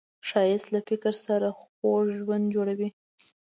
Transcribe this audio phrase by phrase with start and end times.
[0.27, 2.89] ښایست له فکر سره خوږ ژوند جوړوي